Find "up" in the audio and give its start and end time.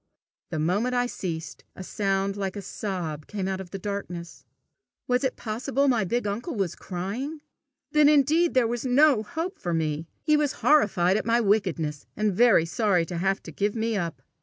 13.95-14.23